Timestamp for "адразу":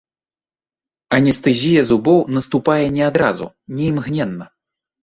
3.11-3.45